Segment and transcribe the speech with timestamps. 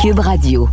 [0.00, 0.68] Cube Radio.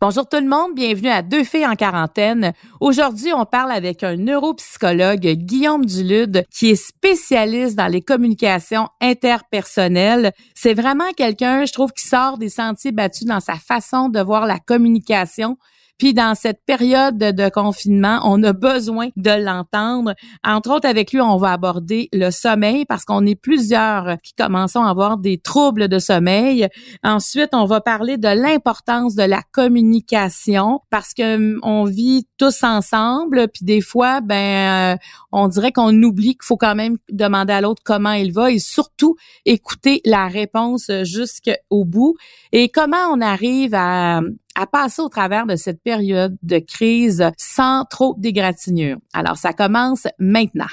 [0.00, 2.52] Bonjour tout le monde, bienvenue à Deux filles en quarantaine.
[2.80, 10.32] Aujourd'hui, on parle avec un neuropsychologue, Guillaume Dulude, qui est spécialiste dans les communications interpersonnelles.
[10.56, 14.46] C'est vraiment quelqu'un, je trouve, qui sort des sentiers battus dans sa façon de voir
[14.46, 15.58] la communication.
[16.00, 20.14] Puis dans cette période de confinement, on a besoin de l'entendre.
[20.42, 24.82] Entre autres, avec lui, on va aborder le sommeil parce qu'on est plusieurs qui commençons
[24.82, 26.68] à avoir des troubles de sommeil.
[27.04, 32.64] Ensuite, on va parler de l'importance de la communication parce que hum, on vit tous
[32.64, 33.48] ensemble.
[33.52, 34.96] Puis des fois, ben, euh,
[35.32, 38.58] on dirait qu'on oublie qu'il faut quand même demander à l'autre comment il va et
[38.58, 42.16] surtout écouter la réponse jusqu'au bout.
[42.52, 44.22] Et comment on arrive à
[44.54, 48.98] à passer au travers de cette période de crise sans trop d'égratignure.
[49.12, 50.66] Alors, ça commence maintenant.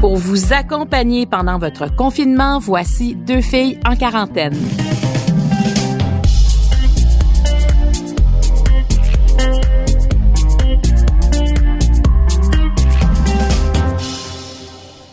[0.00, 4.56] Pour vous accompagner pendant votre confinement, voici deux filles en quarantaine.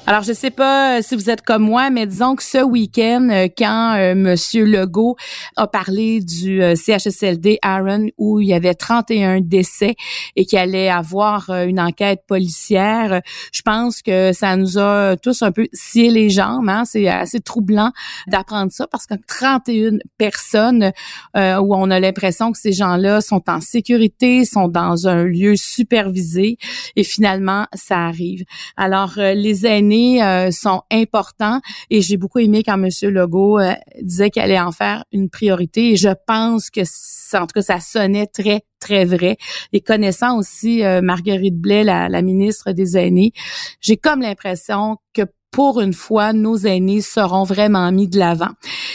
[0.09, 3.27] Alors, je sais pas euh, si vous êtes comme moi, mais disons que ce week-end,
[3.29, 5.17] euh, quand euh, Monsieur Legault
[5.57, 9.95] a parlé du CHSLD Aaron, où il y avait 31 décès
[10.37, 15.51] et qu'il allait avoir une enquête policière, je pense que ça nous a tous un
[15.51, 16.69] peu scié les jambes.
[16.69, 16.83] Hein?
[16.85, 17.91] C'est assez troublant
[18.27, 20.93] d'apprendre ça parce que 31 personnes
[21.35, 26.57] où on a l'impression que ces gens-là sont en sécurité, sont dans un lieu supervisé
[26.95, 28.45] et finalement, ça arrive.
[28.77, 31.59] Alors, les aînés euh, sont importants
[31.89, 32.89] et j'ai beaucoup aimé quand M.
[33.13, 36.81] Legault euh, disait qu'il allait en faire une priorité et je pense que
[37.37, 39.37] en tout cas ça sonnait très très vrai.
[39.73, 43.31] Et connaissant aussi euh, Marguerite Blais, la, la ministre des aînés,
[43.81, 48.49] j'ai comme l'impression que pour une fois, nos aînés seront vraiment mis de l'avant.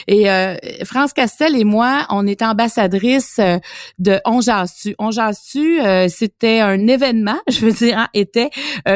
[0.06, 3.58] Et euh, France Castel et moi, on est ambassadrice euh,
[3.98, 8.50] de On Jastu, euh, c'était un événement, je veux dire, hein, était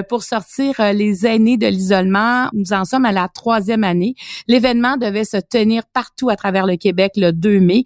[0.08, 2.48] pour sortir les aînés de l'isolement.
[2.52, 4.14] Nous en sommes à la troisième année.
[4.48, 7.84] L'événement devait se tenir partout à travers le Québec le 2 mai.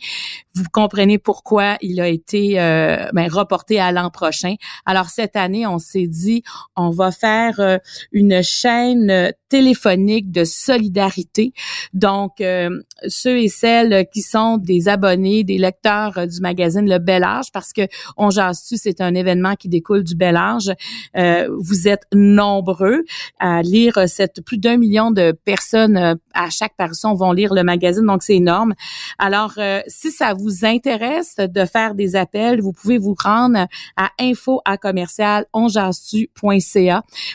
[0.54, 4.54] Vous comprenez pourquoi il a été ben, reporté à l'an prochain.
[4.86, 6.42] Alors cette année, on s'est dit,
[6.76, 7.80] on va faire
[8.12, 11.52] une chaîne téléphonique de solidarité.
[11.92, 12.70] Donc, euh,
[13.08, 17.52] ceux et celles qui sont des abonnés, des lecteurs euh, du magazine Le Bel Âge,
[17.52, 17.82] parce que
[18.16, 20.72] On jase c'est un événement qui découle du Bel Âge.
[21.16, 23.02] Euh, vous êtes nombreux
[23.40, 28.06] à lire cette plus d'un million de personnes à chaque parution vont lire le magazine,
[28.06, 28.74] donc c'est énorme.
[29.18, 29.54] Alors,
[29.88, 34.76] si ça vous intéresse de faire des appels, vous pouvez vous rendre à info à
[34.76, 35.46] commercial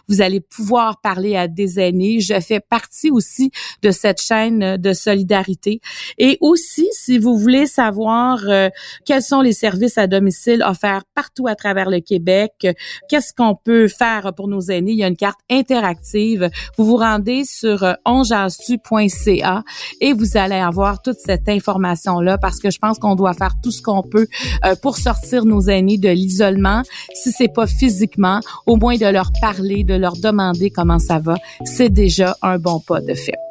[0.07, 3.51] Vous allez pouvoir parler à des aînés je fais partie aussi
[3.81, 5.81] de cette chaîne de solidarité.
[6.17, 8.69] Et aussi, si vous voulez savoir euh,
[9.05, 12.67] quels sont les services à domicile offerts partout à travers le Québec,
[13.09, 16.49] qu'est-ce qu'on peut faire pour nos aînés, il y a une carte interactive.
[16.77, 19.63] Vous vous rendez sur euh, onjastu.ca
[20.01, 23.71] et vous allez avoir toute cette information-là parce que je pense qu'on doit faire tout
[23.71, 24.27] ce qu'on peut
[24.65, 26.83] euh, pour sortir nos aînés de l'isolement.
[27.13, 31.35] Si c'est pas physiquement, au moins de leur parler, de leur demander comment ça va.
[31.63, 33.44] C'est déjà un bon pas de fait.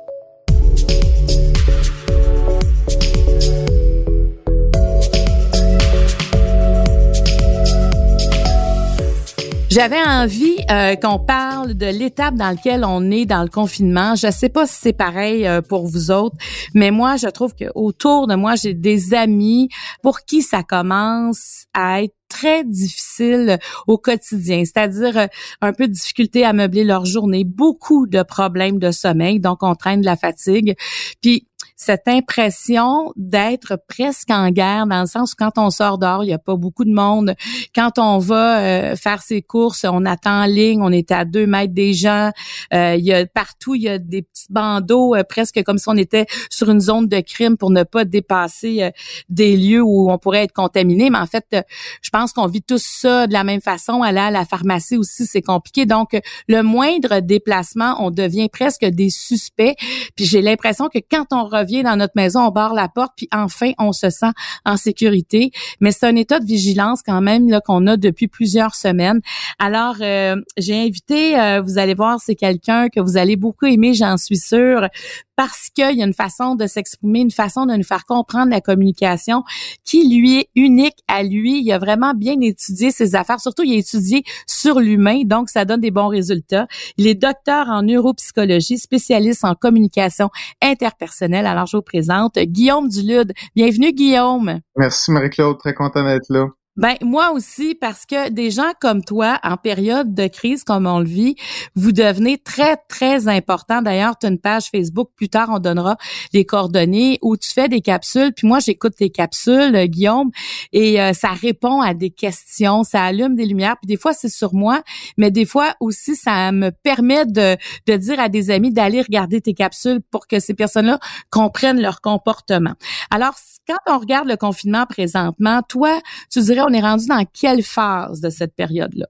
[9.74, 14.14] J'avais envie euh, qu'on parle de l'étape dans laquelle on est dans le confinement.
[14.14, 16.36] Je sais pas si c'est pareil euh, pour vous autres,
[16.74, 19.68] mais moi, je trouve que autour de moi, j'ai des amis
[20.00, 25.26] pour qui ça commence à être très difficile au quotidien, c'est-à-dire euh,
[25.60, 29.76] un peu de difficulté à meubler leur journée, beaucoup de problèmes de sommeil, donc on
[29.76, 30.74] traîne de la fatigue.
[31.22, 31.46] Puis
[31.76, 36.30] cette impression d'être presque en guerre dans le sens où quand on sort dehors, il
[36.30, 37.34] y a pas beaucoup de monde.
[37.74, 41.46] Quand on va euh, faire ses courses, on attend en ligne, on est à deux
[41.46, 42.30] mètres des gens.
[42.72, 45.88] Euh, il y a partout, il y a des petits bandeaux, euh, presque comme si
[45.88, 48.90] on était sur une zone de crime pour ne pas dépasser
[49.28, 51.10] des lieux où on pourrait être contaminé.
[51.10, 51.56] Mais en fait,
[52.02, 54.02] je pense pense qu'on vit tous ça de la même façon.
[54.02, 55.84] Aller à la pharmacie aussi, c'est compliqué.
[55.84, 56.18] Donc,
[56.48, 59.74] le moindre déplacement, on devient presque des suspects.
[60.16, 63.28] Puis j'ai l'impression que quand on revient dans notre maison, on barre la porte, puis
[63.30, 64.30] enfin, on se sent
[64.64, 65.50] en sécurité.
[65.80, 69.20] Mais c'est un état de vigilance quand même là qu'on a depuis plusieurs semaines.
[69.58, 73.92] Alors, euh, j'ai invité, euh, vous allez voir, c'est quelqu'un que vous allez beaucoup aimer,
[73.92, 74.88] j'en suis sûre,
[75.36, 78.60] parce qu'il y a une façon de s'exprimer, une façon de nous faire comprendre la
[78.60, 79.42] communication
[79.84, 81.60] qui lui est unique à lui.
[81.60, 85.64] Il a vraiment bien étudié ses affaires, surtout il a étudié sur l'humain, donc ça
[85.64, 86.66] donne des bons résultats.
[86.98, 90.28] Il est docteur en neuropsychologie, spécialiste en communication
[90.60, 91.46] interpersonnelle.
[91.46, 93.32] Alors je vous présente Guillaume Dulude.
[93.56, 94.60] Bienvenue Guillaume.
[94.76, 96.48] Merci Marie-Claude, très content d'être là.
[96.76, 100.98] Ben moi aussi parce que des gens comme toi en période de crise comme on
[100.98, 101.36] le vit,
[101.76, 103.80] vous devenez très très important.
[103.80, 105.96] D'ailleurs, tu as une page Facebook, plus tard on donnera
[106.32, 108.32] les coordonnées où tu fais des capsules.
[108.32, 110.32] Puis moi j'écoute tes capsules, euh, Guillaume,
[110.72, 113.76] et euh, ça répond à des questions, ça allume des lumières.
[113.80, 114.82] Puis des fois c'est sur moi,
[115.16, 117.56] mais des fois aussi ça me permet de
[117.86, 120.98] de dire à des amis d'aller regarder tes capsules pour que ces personnes-là
[121.30, 122.74] comprennent leur comportement.
[123.12, 123.34] Alors
[123.66, 126.00] quand on regarde le confinement présentement, toi,
[126.30, 129.06] tu dirais on est rendu dans quelle phase de cette période-là?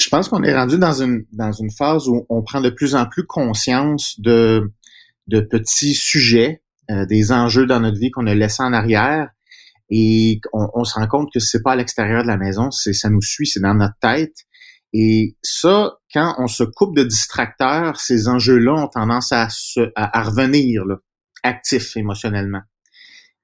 [0.00, 2.94] Je pense qu'on est rendu dans une, dans une phase où on prend de plus
[2.94, 4.72] en plus conscience de,
[5.26, 9.28] de petits sujets, euh, des enjeux dans notre vie qu'on a laissés en arrière
[9.90, 13.10] et on, se rend compte que c'est pas à l'extérieur de la maison, c'est ça
[13.10, 14.36] nous suit, c'est dans notre tête.
[14.92, 20.22] Et ça, quand on se coupe de distracteurs, ces enjeux-là ont tendance à, se, à,
[20.22, 20.96] revenir là,
[21.42, 22.60] actifs émotionnellement.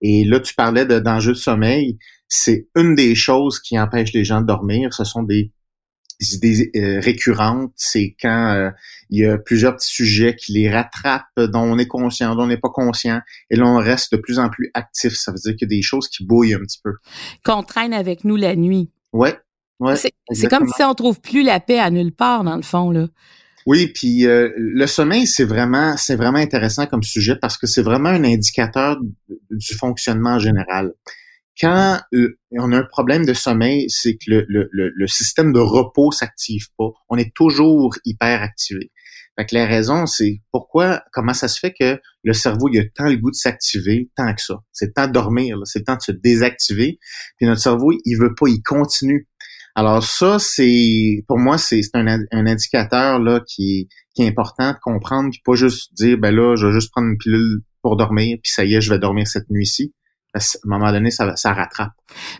[0.02, 1.98] Et là, tu parlais d'enjeux de sommeil
[2.28, 4.92] c'est une des choses qui empêche les gens de dormir.
[4.92, 5.52] Ce sont des
[6.20, 7.72] idées euh, récurrentes.
[7.76, 8.70] C'est quand euh,
[9.10, 12.46] il y a plusieurs petits sujets qui les rattrapent, dont on est conscient, dont on
[12.46, 13.20] n'est pas conscient.
[13.50, 15.14] Et là, on reste de plus en plus actif.
[15.14, 16.94] Ça veut dire qu'il y a des choses qui bouillent un petit peu.
[17.44, 18.90] Qu'on traîne avec nous la nuit.
[19.12, 19.38] Ouais.
[19.80, 22.90] ouais c'est comme si on trouve plus la paix à nulle part, dans le fond,
[22.90, 23.06] là.
[23.66, 27.82] Oui, puis euh, le sommeil, c'est vraiment, c'est vraiment intéressant comme sujet parce que c'est
[27.82, 28.96] vraiment un indicateur
[29.50, 30.92] du fonctionnement général
[31.60, 32.00] quand
[32.52, 36.90] on a un problème de sommeil, c'est que le, système de repos s'active pas.
[37.08, 38.92] On est toujours hyper activé.
[39.38, 42.84] Fait que la raison, c'est pourquoi, comment ça se fait que le cerveau, il a
[42.94, 44.56] tant le goût de s'activer, tant que ça.
[44.72, 46.98] C'est le temps de dormir, c'est le temps de se désactiver.
[47.36, 49.28] Puis notre cerveau, il veut pas, il continue.
[49.78, 55.28] Alors ça, c'est pour moi, c'est un, indicateur là qui, qui est important de comprendre,
[55.30, 58.50] puis pas juste dire ben là, je vais juste prendre une pilule pour dormir, puis
[58.50, 59.92] ça y est, je vais dormir cette nuit-ci
[60.36, 61.92] à un moment donné, ça, ça rattrape.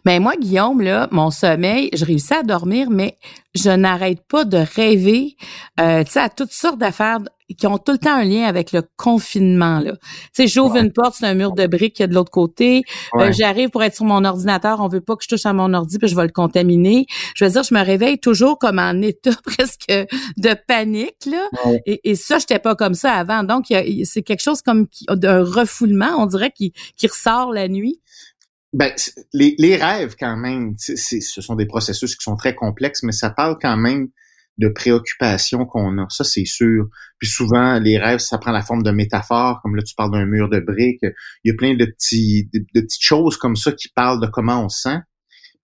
[0.05, 3.19] Mais moi, Guillaume, là, mon sommeil, je réussis à dormir, mais
[3.55, 5.37] je n'arrête pas de rêver,
[5.81, 7.21] euh, tu sais, à toutes sortes d'affaires
[7.55, 9.79] qui ont tout le temps un lien avec le confinement.
[9.79, 9.93] Là.
[9.93, 12.83] Tu sais, j'ouvre une porte, c'est un mur de briques qui est de l'autre côté.
[13.15, 15.73] Euh, j'arrive pour être sur mon ordinateur, on veut pas que je touche à mon
[15.73, 17.07] ordi puis je vais le contaminer.
[17.35, 21.49] Je veux dire, je me réveille toujours comme en état presque de panique là.
[21.87, 23.45] Et, et, ça, j'étais pas comme ça avant.
[23.45, 28.01] Donc, c'est quelque chose comme d'un refoulement, on dirait, qui, qui ressort la nuit.
[28.73, 28.93] Ben,
[29.33, 33.31] les, les rêves, quand même, ce sont des processus qui sont très complexes, mais ça
[33.31, 34.09] parle quand même
[34.59, 36.07] de préoccupations qu'on a.
[36.09, 36.87] Ça, c'est sûr.
[37.19, 40.27] Puis souvent, les rêves, ça prend la forme de métaphores, comme là, tu parles d'un
[40.27, 41.03] mur de briques.
[41.45, 44.65] Il y a plein de, petits, de, petites choses comme ça qui parlent de comment
[44.65, 44.99] on se sent.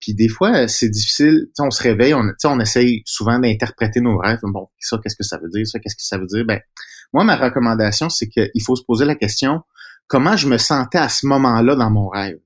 [0.01, 1.47] Puis des fois, c'est difficile.
[1.59, 4.41] on se réveille, on, on essaye souvent d'interpréter nos rêves.
[4.43, 5.67] Bon, ça, qu'est-ce que ça veut dire?
[5.67, 6.45] Ça, qu'est-ce que ça veut dire?
[6.45, 6.61] Ben,
[7.13, 9.63] moi, ma recommandation, c'est qu'il faut se poser la question,
[10.07, 12.39] comment je me sentais à ce moment-là dans mon rêve?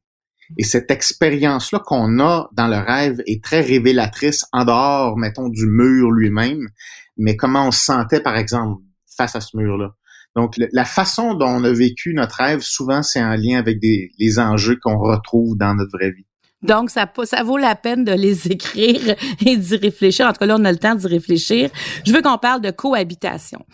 [0.56, 5.66] Et cette expérience-là qu'on a dans le rêve est très révélatrice en dehors, mettons, du
[5.66, 6.68] mur lui-même,
[7.16, 8.82] mais comment on se sentait, par exemple,
[9.16, 9.94] face à ce mur-là.
[10.36, 14.38] Donc, la façon dont on a vécu notre rêve, souvent, c'est en lien avec les
[14.38, 16.26] enjeux qu'on retrouve dans notre vraie vie.
[16.66, 20.26] Donc, ça, ça vaut la peine de les écrire et d'y réfléchir.
[20.26, 21.70] En tout cas, là, on a le temps d'y réfléchir.
[22.04, 23.64] Je veux qu'on parle de cohabitation.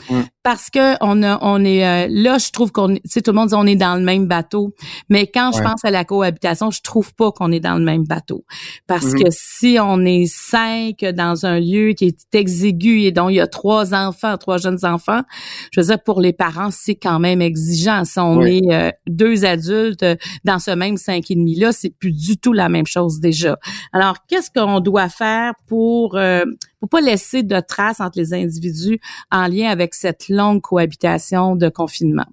[0.43, 3.37] Parce que on a, on est euh, là, je trouve qu'on, tu sais, tout le
[3.37, 4.75] monde dit on est dans le même bateau.
[5.09, 8.05] Mais quand je pense à la cohabitation, je trouve pas qu'on est dans le même
[8.05, 8.45] bateau.
[8.89, 9.23] Parce mm-hmm.
[9.23, 13.41] que si on est cinq dans un lieu qui est exigu et dont il y
[13.41, 15.23] a trois enfants, trois jeunes enfants,
[15.71, 18.05] je veux dire, pour les parents, c'est quand même exigeant.
[18.05, 20.05] Si on est euh, deux adultes
[20.45, 23.59] dans ce même cinq et demi là, c'est plus du tout la même chose déjà.
[23.93, 26.45] Alors, qu'est-ce qu'on doit faire pour euh,
[26.81, 31.69] pour pas laisser de traces entre les individus en lien avec cette longue cohabitation de
[31.69, 32.27] confinement?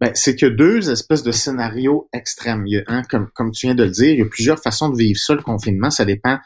[0.00, 2.66] Ben, c'est que deux espèces de scénarios extrêmes.
[2.66, 4.90] Il y a, comme, comme tu viens de le dire, il y a plusieurs façons
[4.90, 5.90] de vivre ça, le confinement.
[5.90, 6.38] Ça dépend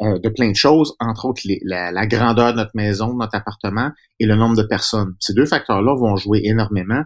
[0.00, 3.36] euh, de plein de choses, entre autres la, la, grandeur de notre maison, de notre
[3.36, 5.14] appartement et le nombre de personnes.
[5.20, 7.02] Ces deux facteurs-là vont jouer énormément.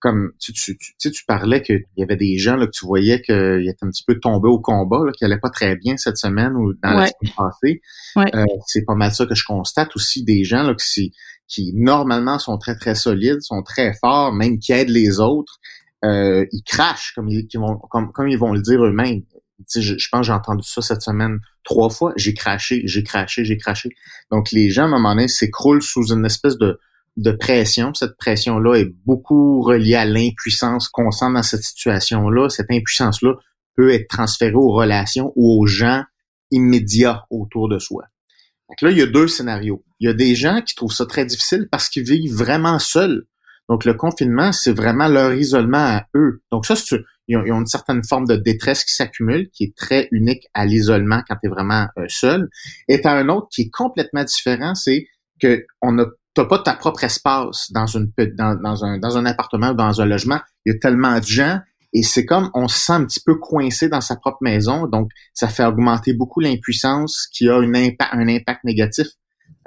[0.00, 3.20] Comme tu, tu, tu, tu parlais qu'il y avait des gens là, que tu voyais
[3.20, 6.16] qu'ils étaient un petit peu tombés au combat, là, qui allaient pas très bien cette
[6.16, 7.80] semaine ou dans la semaine passée.
[8.16, 11.12] Euh, c'est pas mal ça que je constate aussi des gens là, qui,
[11.48, 15.58] qui normalement sont très très solides, sont très forts, même qui aident les autres.
[16.04, 19.22] Euh, ils crachent comme ils, vont, comme, comme ils vont le dire eux-mêmes.
[19.74, 22.12] Je, je, pense que j'ai entendu ça cette semaine trois fois.
[22.14, 23.88] J'ai craché, j'ai craché, j'ai craché.
[24.30, 26.78] Donc les gens à un moment donné s'écroulent sous une espèce de
[27.18, 27.92] de pression.
[27.94, 32.48] Cette pression-là est beaucoup reliée à l'impuissance qu'on sent dans cette situation-là.
[32.48, 33.34] Cette impuissance-là
[33.76, 36.04] peut être transférée aux relations ou aux gens
[36.50, 38.04] immédiats autour de soi.
[38.68, 39.84] Donc là, il y a deux scénarios.
[40.00, 43.26] Il y a des gens qui trouvent ça très difficile parce qu'ils vivent vraiment seuls.
[43.68, 46.42] Donc le confinement, c'est vraiment leur isolement à eux.
[46.50, 50.08] Donc ça, c'est ils ont, une certaine forme de détresse qui s'accumule, qui est très
[50.12, 52.48] unique à l'isolement quand tu es vraiment euh, seul.
[52.88, 55.06] Et tu un autre qui est complètement différent, c'est
[55.38, 56.06] que on a
[56.38, 60.06] t'as pas ta propre espace dans une dans, un dans un appartement ou dans un
[60.06, 60.38] logement.
[60.64, 61.58] Il y a tellement de gens
[61.92, 65.10] et c'est comme on se sent un petit peu coincé dans sa propre maison, donc
[65.34, 69.08] ça fait augmenter beaucoup l'impuissance qui a une impact, un impact négatif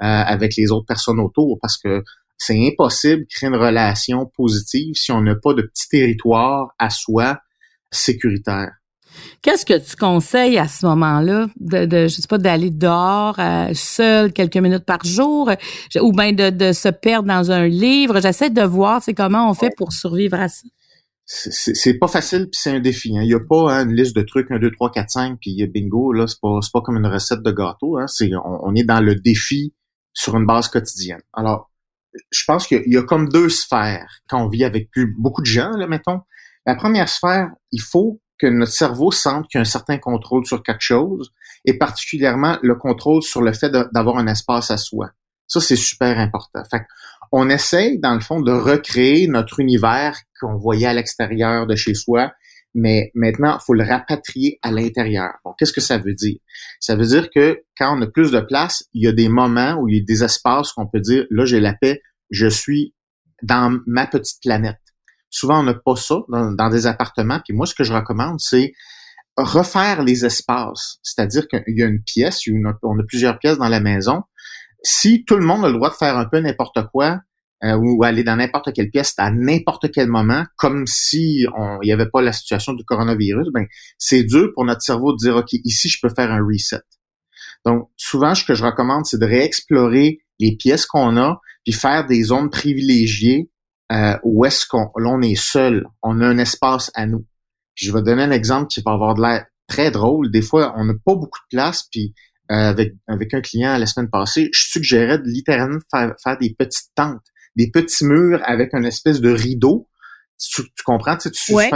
[0.02, 2.02] euh, avec les autres personnes autour parce que
[2.38, 6.88] c'est impossible de créer une relation positive si on n'a pas de petit territoire à
[6.88, 7.38] soi
[7.90, 8.70] sécuritaire.
[9.42, 13.70] Qu'est-ce que tu conseilles à ce moment-là de, de je sais pas d'aller dehors euh,
[13.74, 15.50] seul quelques minutes par jour
[16.00, 18.20] ou bien de, de se perdre dans un livre?
[18.20, 20.62] J'essaie de voir c'est comment on fait pour survivre à ça.
[21.24, 23.16] C'est pas facile puis c'est un défi.
[23.16, 23.22] Hein.
[23.22, 25.66] Il n'y a pas hein, une liste de trucs 1, 2, 3, 4, 5 puis
[25.66, 27.96] bingo là c'est pas pas comme une recette de gâteau.
[27.98, 28.06] Hein.
[28.06, 29.74] C'est on, est dans le défi
[30.12, 31.22] sur une base quotidienne.
[31.32, 31.70] Alors
[32.30, 35.70] je pense qu'il y, a comme deux sphères quand on vit avec beaucoup de gens
[35.70, 36.20] là mettons.
[36.66, 40.44] La première sphère, il faut que notre cerveau sente qu'il y a un certain contrôle
[40.44, 41.32] sur quelque chose,
[41.64, 45.10] et particulièrement le contrôle sur le fait d'avoir un espace à soi.
[45.46, 46.62] Ça, c'est super important.
[46.68, 46.82] Fait
[47.30, 51.94] on essaye, dans le fond, de recréer notre univers qu'on voyait à l'extérieur de chez
[51.94, 52.32] soi,
[52.74, 55.30] mais maintenant, il faut le rapatrier à l'intérieur.
[55.44, 56.38] Bon, qu'est-ce que ça veut dire?
[56.80, 59.76] Ça veut dire que quand on a plus de place, il y a des moments
[59.78, 62.94] où il y a des espaces qu'on peut dire, là, j'ai la paix, je suis
[63.42, 64.81] dans ma petite planète.
[65.32, 67.40] Souvent, on n'a pas ça dans, des appartements.
[67.44, 68.72] Puis moi, ce que je recommande, c'est
[69.36, 70.98] refaire les espaces.
[71.02, 72.40] C'est-à-dire qu'il y a une pièce,
[72.82, 74.22] on a plusieurs pièces dans la maison.
[74.84, 77.20] Si tout le monde a le droit de faire un peu n'importe quoi,
[77.64, 81.92] euh, ou aller dans n'importe quelle pièce à n'importe quel moment, comme si il n'y
[81.92, 83.66] avait pas la situation du coronavirus, ben
[83.98, 86.80] c'est dur pour notre cerveau de dire ok ici je peux faire un reset.
[87.64, 92.04] Donc souvent ce que je recommande c'est de réexplorer les pièces qu'on a puis faire
[92.04, 93.48] des zones privilégiées
[93.92, 97.26] euh, où est-ce qu'on l'on est seul, on a un espace à nous.
[97.74, 100.30] je vais donner un exemple qui va avoir de l'air très drôle.
[100.30, 102.14] Des fois, on n'a pas beaucoup de place, puis
[102.50, 106.54] euh, avec, avec un client la semaine passée, je suggérais de littéralement faire, faire des
[106.58, 107.22] petites tentes,
[107.56, 109.88] des petits murs avec une espèce de rideau.
[110.38, 111.16] Tu, comprends?
[111.16, 111.70] Tu, sais, tu ouais,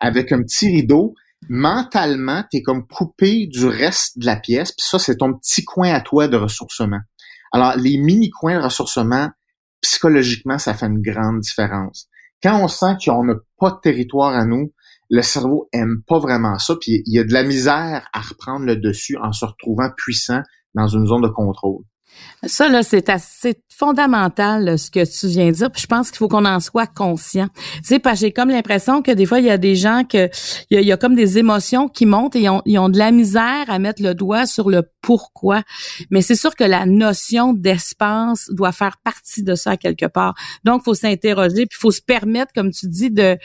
[0.00, 1.14] avec un petit rideau.
[1.48, 5.64] Mentalement, tu es comme coupé du reste de la pièce, puis ça, c'est ton petit
[5.64, 7.00] coin à toi de ressourcement.
[7.52, 9.30] Alors, les mini-coins de ressourcement,
[9.80, 12.08] psychologiquement, ça fait une grande différence.
[12.42, 14.72] Quand on sent qu'on n'a pas de territoire à nous,
[15.10, 18.66] le cerveau aime pas vraiment ça, puis il y a de la misère à reprendre
[18.66, 20.42] le dessus en se retrouvant puissant
[20.74, 21.82] dans une zone de contrôle.
[22.44, 25.70] Ça, là, c'est assez fondamental, ce que tu viens de dire.
[25.70, 27.48] Puis je pense qu'il faut qu'on en soit conscient.
[27.54, 30.02] Tu sais, parce que j'ai comme l'impression que des fois, il y a des gens
[30.04, 30.28] que
[30.70, 33.12] il y, a, comme des émotions qui montent et ils ont, ils ont de la
[33.12, 35.62] misère à mettre le doigt sur le pourquoi.
[36.10, 40.34] Mais c'est sûr que la notion d'espace doit faire partie de ça quelque part.
[40.64, 43.38] Donc, faut s'interroger, puis faut se permettre, comme tu dis, de,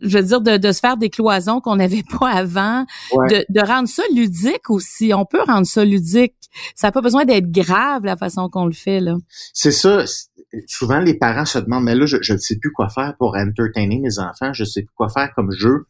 [0.00, 3.60] je veux dire, de, de se faire des cloisons qu'on n'avait pas avant, de, de
[3.60, 5.12] rendre ça ludique aussi.
[5.14, 6.34] On peut rendre ça ludique.
[6.74, 9.00] Ça n'a pas besoin d'être grave façon qu'on le fait.
[9.52, 10.04] C'est ça.
[10.66, 13.98] Souvent, les parents se demandent, mais là, je ne sais plus quoi faire pour entertainer
[13.98, 15.86] mes enfants, je sais plus quoi faire comme jeu.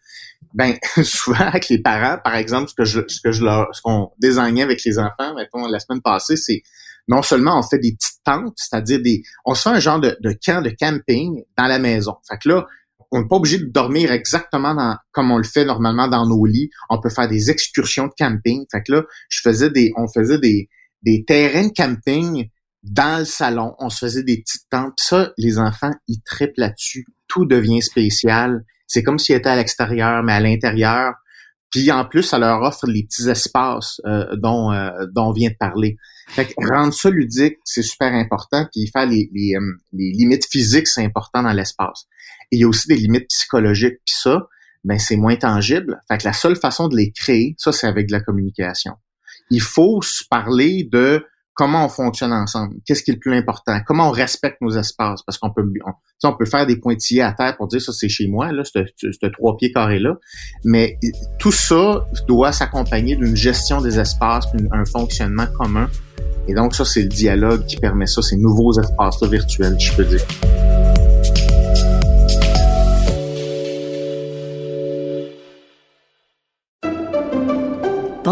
[0.54, 4.10] Ben, souvent, avec les parents, par exemple, ce que je, ce que je leur, qu'on
[4.18, 6.62] désignait avec les enfants, mettons, la semaine passée, c'est
[7.08, 10.16] non seulement on fait des petites tentes, c'est-à-dire des, on se fait un genre de,
[10.20, 12.14] de camp de camping dans la maison.
[12.28, 12.66] Fait que là,
[13.10, 16.46] on n'est pas obligé de dormir exactement dans, comme on le fait normalement dans nos
[16.46, 16.70] lits.
[16.90, 18.64] On peut faire des excursions de camping.
[18.72, 20.68] Fait que là, je faisais des, on faisait des,
[21.04, 22.49] des terrains de camping
[22.82, 23.75] dans le salon.
[23.78, 24.99] On se faisait des petites tentes.
[24.99, 27.06] ça, les enfants, ils triplent là-dessus.
[27.28, 28.64] Tout devient spécial.
[28.87, 31.14] C'est comme s'ils étaient à l'extérieur, mais à l'intérieur.
[31.70, 35.50] Puis en plus, ça leur offre les petits espaces euh, dont, euh, dont on vient
[35.50, 35.96] de parler.
[36.28, 38.66] Fait que rendre ça ludique, c'est super important.
[38.73, 42.06] Puis faire euh, les limites physiques, c'est important dans l'espace.
[42.52, 43.99] Et il y a aussi des limites psychologiques.
[44.06, 44.46] Puis ça,
[44.84, 46.00] ben c'est moins tangible.
[46.08, 48.92] Fait que la seule façon de les créer, ça, c'est avec de la communication.
[49.50, 51.24] Il faut se parler de
[51.54, 55.22] comment on fonctionne ensemble, qu'est-ce qui est le plus important, comment on respecte nos espaces,
[55.22, 55.92] parce qu'on peut, on,
[56.28, 59.26] on peut faire des pointillés à terre pour dire ça c'est chez moi, là, ce
[59.28, 60.16] trois pieds carrés là,
[60.64, 60.98] mais
[61.38, 65.88] tout ça doit s'accompagner d'une gestion des espaces, un fonctionnement commun.
[66.48, 70.04] Et donc ça c'est le dialogue qui permet ça, ces nouveaux espaces-là virtuels, je peux
[70.04, 70.26] dire.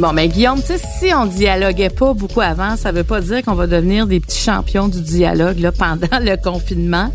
[0.00, 3.42] Bon, mais Guillaume, tu sais, si on dialoguait pas beaucoup avant, ça veut pas dire
[3.42, 7.12] qu'on va devenir des petits champions du dialogue là, pendant le confinement.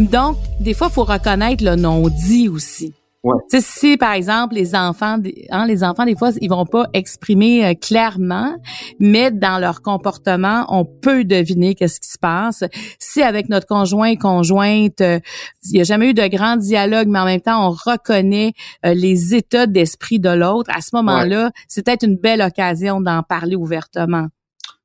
[0.00, 2.92] Donc, des fois, il faut reconnaître le non-dit aussi.
[3.24, 3.34] Ouais.
[3.60, 5.18] si par exemple les enfants,
[5.50, 8.56] hein, les enfants des fois ils vont pas exprimer euh, clairement,
[9.00, 12.62] mais dans leur comportement on peut deviner qu'est-ce qui se passe.
[13.00, 15.18] Si avec notre conjoint conjointe euh,
[15.64, 18.52] il n'y a jamais eu de grand dialogue, mais en même temps on reconnaît
[18.86, 23.24] euh, les états d'esprit de l'autre, à ce moment-là c'est peut-être une belle occasion d'en
[23.24, 24.28] parler ouvertement.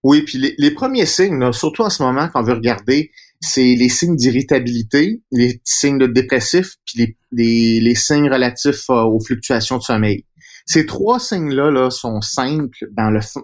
[0.01, 3.11] Oui, puis les, les premiers signes, surtout en ce moment quand on veut regarder
[3.43, 9.19] c'est les signes d'irritabilité, les signes de dépressif, puis les, les, signes relatifs euh, aux
[9.19, 10.25] fluctuations de sommeil.
[10.65, 13.43] Ces trois signes-là là, sont simples dans le fond.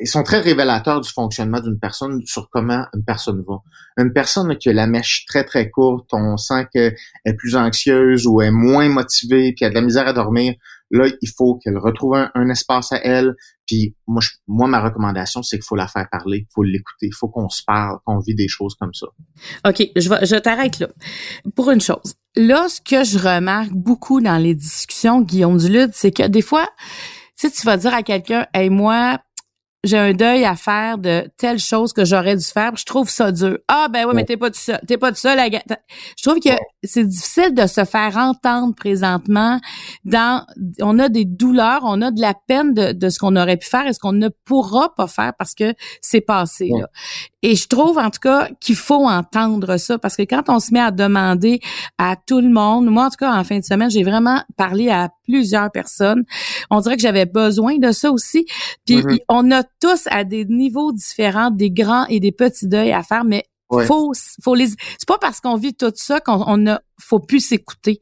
[0.00, 3.58] Ils sont très révélateurs du fonctionnement d'une personne sur comment une personne va.
[3.98, 8.26] Une personne qui a la mèche très très courte, on sent qu'elle est plus anxieuse
[8.26, 10.54] ou est moins motivée, puis a de la misère à dormir.
[10.90, 13.34] Là, il faut qu'elle retrouve un, espace à elle.
[13.66, 17.14] Puis moi, moi, ma recommandation, c'est qu'il faut la faire parler, il faut l'écouter, il
[17.14, 19.06] faut qu'on se parle, qu'on vit des choses comme ça.
[19.66, 20.88] OK, je, je t'arrête là.
[21.54, 26.12] Pour une chose, là, ce que je remarque beaucoup dans les discussions, Guillaume Dulude, c'est
[26.12, 26.66] que des fois,
[27.38, 29.18] tu sais, tu vas dire à quelqu'un, hey, moi,
[29.84, 32.76] j'ai un deuil à faire de telle chose que j'aurais dû faire.
[32.76, 33.58] Je trouve ça dur.
[33.68, 34.80] Ah ben oui, mais t'es pas tout seul.
[34.86, 35.38] T'es pas tout seul.
[35.38, 36.50] Je trouve que
[36.82, 39.60] c'est difficile de se faire entendre présentement.
[40.04, 40.44] Dans,
[40.80, 43.68] on a des douleurs, on a de la peine de, de ce qu'on aurait pu
[43.68, 46.70] faire et ce qu'on ne pourra pas faire parce que c'est passé.
[46.76, 46.88] Là.
[47.42, 50.72] Et je trouve en tout cas qu'il faut entendre ça parce que quand on se
[50.72, 51.60] met à demander
[51.98, 54.90] à tout le monde, moi en tout cas en fin de semaine, j'ai vraiment parlé
[54.90, 56.24] à plusieurs personnes.
[56.70, 58.44] On dirait que j'avais besoin de ça aussi.
[58.86, 59.18] Puis mm-hmm.
[59.28, 63.24] on a tous à des niveaux différents des grands et des petits deuils à faire,
[63.24, 63.44] mais
[63.86, 64.12] faut,
[64.42, 64.68] faut les.
[64.68, 68.00] C'est pas parce qu'on vit tout ça qu'on on a, faut plus s'écouter.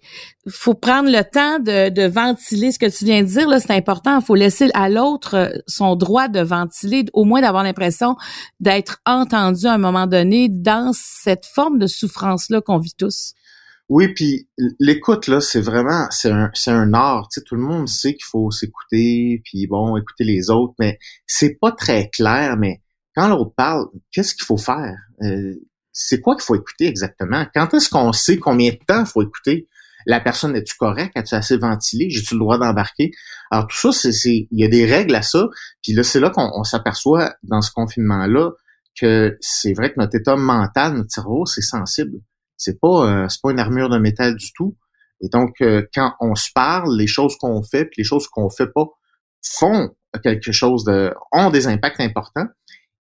[0.48, 3.58] Faut prendre le temps de, de ventiler ce que tu viens de dire là.
[3.58, 4.20] C'est important.
[4.20, 8.16] Faut laisser à l'autre euh, son droit de ventiler, au moins d'avoir l'impression
[8.60, 13.34] d'être entendu à un moment donné dans cette forme de souffrance là qu'on vit tous.
[13.88, 14.48] Oui, puis
[14.80, 17.28] l'écoute là, c'est vraiment c'est un un art.
[17.32, 21.56] Tu tout le monde sait qu'il faut s'écouter, puis bon, écouter les autres, mais c'est
[21.60, 22.56] pas très clair.
[22.56, 22.82] Mais
[23.14, 24.96] quand l'autre parle, qu'est-ce qu'il faut faire?
[25.22, 25.54] Euh,
[25.92, 27.46] C'est quoi qu'il faut écouter exactement?
[27.54, 29.68] Quand est-ce qu'on sait combien de temps faut écouter?
[30.06, 32.10] La personne est-tu correcte As-tu assez ventilé?
[32.10, 33.12] J'ai-tu le droit d'embarquer?
[33.50, 35.48] Alors tout ça, c'est il y a des règles à ça.
[35.82, 38.50] Puis là, c'est là qu'on s'aperçoit dans ce confinement là
[39.00, 42.20] que c'est vrai que notre état mental, notre cerveau, c'est sensible
[42.56, 44.76] c'est pas euh, c'est pas une armure de métal du tout.
[45.20, 48.50] Et donc euh, quand on se parle, les choses qu'on fait puis les choses qu'on
[48.50, 48.86] fait pas
[49.42, 49.90] font
[50.22, 52.46] quelque chose de ont des impacts importants.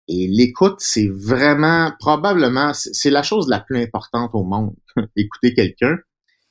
[0.08, 4.74] Et l'écoute, c'est vraiment probablement c'est la chose la plus importante au monde.
[5.16, 5.98] écouter quelqu'un,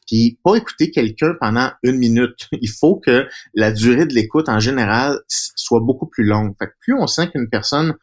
[0.08, 2.48] puis pas écouter quelqu'un pendant une minute.
[2.54, 6.56] Il faut que la durée de l'écoute en général soit beaucoup plus longue.
[6.58, 7.96] Fait que plus on sent qu'une personne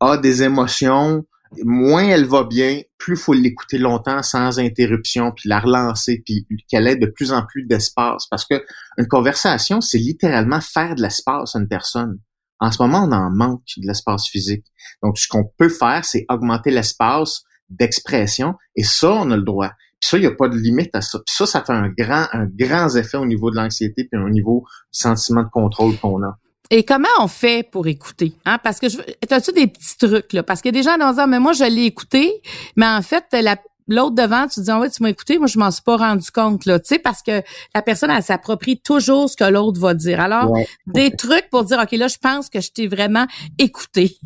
[0.00, 1.24] a des émotions,
[1.64, 6.86] moins elle va bien, plus faut l'écouter longtemps sans interruption, puis la relancer, puis qu'elle
[6.86, 8.26] ait de plus en plus d'espace.
[8.30, 8.64] Parce que
[8.98, 12.18] une conversation, c'est littéralement faire de l'espace à une personne.
[12.60, 14.66] En ce moment, on en manque de l'espace physique.
[15.02, 19.70] Donc, ce qu'on peut faire, c'est augmenter l'espace d'expression, et ça, on a le droit.
[20.00, 21.18] Puis ça, il n'y a pas de limite à ça.
[21.18, 24.28] Puis ça, ça fait un grand, un grand effet au niveau de l'anxiété, puis au
[24.28, 26.38] niveau du sentiment de contrôle qu'on a.
[26.70, 28.32] Et comment on fait pour écouter?
[28.44, 28.58] Hein?
[28.58, 28.98] Parce que je
[29.30, 30.42] as-tu des petits trucs là?
[30.42, 32.40] Parce que des gens vont dire mais moi je l'ai écouté,
[32.76, 33.56] mais en fait la
[33.90, 36.30] l'autre devant, tu dis, ah ouais, tu m'as écouté, moi, je m'en suis pas rendu
[36.30, 37.42] compte, là, tu sais, parce que
[37.74, 40.20] la personne, elle s'approprie toujours ce que l'autre va dire.
[40.20, 40.56] Alors,
[40.86, 43.26] des trucs pour dire, OK, là, je pense que je t'ai vraiment
[43.58, 44.16] écouté.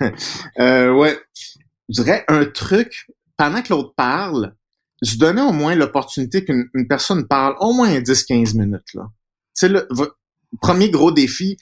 [0.60, 1.18] euh, ouais.
[1.88, 3.06] Je dirais un truc,
[3.36, 4.54] pendant que l'autre parle,
[5.02, 8.94] se donner au moins l'opportunité qu'une personne parle au moins 10-15 minutes.
[8.94, 9.08] Là.
[9.54, 9.86] C'est le
[10.60, 11.56] premier gros défi,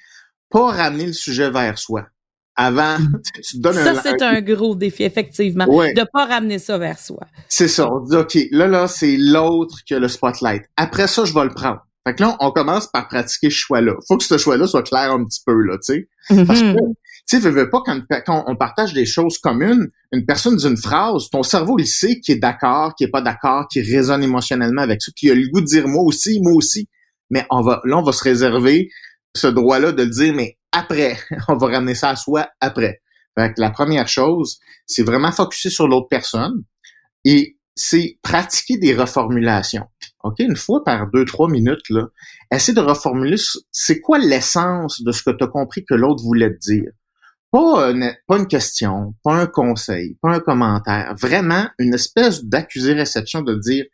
[0.55, 2.07] pas ramener le sujet vers soi.
[2.55, 3.21] Avant, mm.
[3.43, 7.27] tu donnes ça, c'est un gros défi, effectivement, de pas ramener ça vers soi.
[7.49, 7.93] C'est ça.
[7.93, 10.63] On dit, OK, là, là, c'est l'autre que le spotlight.
[10.77, 11.85] Après ça, je vais le prendre.
[12.07, 13.95] Fait que là, on commence par pratiquer ce choix-là.
[14.07, 16.09] Faut que ce choix-là soit clair un petit peu, là, tu sais.
[16.31, 16.47] Mm-hmm.
[16.47, 20.57] Parce que, tu sais, veux pas, quand, quand, on partage des choses communes, une personne
[20.57, 24.23] d'une phrase, ton cerveau, il sait qui est d'accord, qui est pas d'accord, qui résonne
[24.23, 26.89] émotionnellement avec ça, puis il a le goût de dire moi aussi, moi aussi.
[27.31, 28.91] Mais on va, là, on va se réserver
[29.35, 31.19] ce droit-là de le dire, mais après.
[31.49, 33.03] on va ramener ça à soi après.
[33.39, 36.63] Fait que la première chose, c'est vraiment focuser sur l'autre personne
[37.25, 39.87] et c'est pratiquer des reformulations.
[40.23, 40.37] OK?
[40.39, 42.07] Une fois par deux, trois minutes, là,
[42.53, 43.37] essayer de reformuler
[43.73, 46.91] c'est quoi l'essence de ce que tu as compris que l'autre voulait te dire?
[47.51, 51.15] Pas une, pas une question, pas un conseil, pas un commentaire.
[51.19, 53.85] Vraiment une espèce d'accusé-réception de dire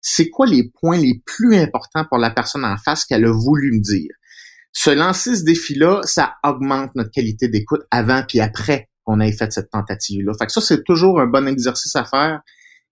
[0.00, 3.72] c'est quoi les points les plus importants pour la personne en face qu'elle a voulu
[3.72, 4.14] me dire?
[4.76, 9.50] Se lancer ce défi-là, ça augmente notre qualité d'écoute avant puis après qu'on ait fait
[9.50, 10.34] cette tentative-là.
[10.38, 12.42] Fait que ça, c'est toujours un bon exercice à faire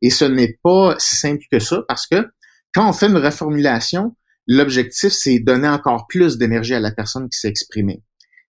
[0.01, 2.27] et ce n'est pas si simple que ça parce que
[2.73, 4.17] quand on fait une reformulation,
[4.47, 8.03] l'objectif, c'est donner encore plus d'énergie à la personne qui s'est exprimée.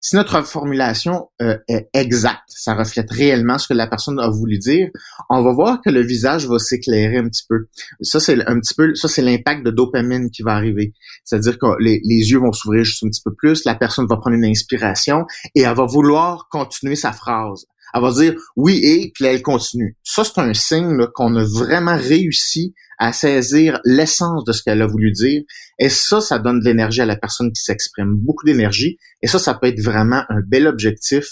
[0.08, 4.60] Si notre formulation euh, est exacte, ça reflète réellement ce que la personne a voulu
[4.60, 4.90] dire,
[5.32, 7.70] on va voir que le visage va s'éclairer un petit peu.
[8.02, 10.94] Ça, c'est un petit peu, ça, c'est l'impact de dopamine qui va arriver.
[11.24, 14.18] C'est-à-dire que les, les yeux vont s'ouvrir juste un petit peu plus, la personne va
[14.18, 17.66] prendre une inspiration et elle va vouloir continuer sa phrase.
[17.94, 19.98] Elle va dire oui et puis elle continue.
[20.04, 24.88] Ça, c'est un signe qu'on a vraiment réussi à saisir l'essence de ce qu'elle a
[24.88, 25.44] voulu dire.
[25.80, 28.98] Et ça, ça donne de l'énergie à la personne qui s'exprime, beaucoup d'énergie.
[29.22, 31.26] Et ça, ça peut être vraiment un bel objectif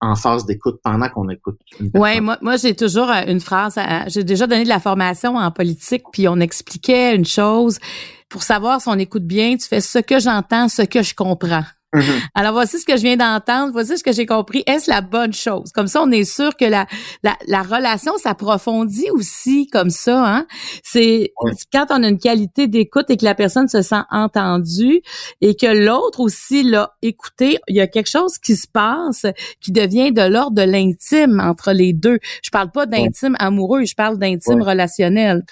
[0.00, 1.58] en phase d'écoute pendant qu'on écoute.
[1.94, 3.78] Oui, moi, moi j'ai toujours euh, une phrase.
[4.08, 7.78] J'ai déjà donné de la formation en politique, puis on expliquait une chose.
[8.28, 11.64] Pour savoir si on écoute bien, tu fais ce que j'entends, ce que je comprends.
[11.94, 12.20] Mm-hmm.
[12.34, 14.62] Alors voici ce que je viens d'entendre, voici ce que j'ai compris.
[14.66, 15.70] Est-ce la bonne chose?
[15.72, 16.86] Comme ça, on est sûr que la
[17.22, 20.24] la, la relation s'approfondit aussi comme ça.
[20.26, 20.46] Hein?
[20.82, 21.32] C'est
[21.72, 25.00] quand on a une qualité d'écoute et que la personne se sent entendue
[25.40, 29.26] et que l'autre aussi l'a écouté, il y a quelque chose qui se passe
[29.60, 32.18] qui devient de l'ordre de l'intime entre les deux.
[32.42, 35.44] Je parle pas d'intime amoureux, je parle d'intime relationnel.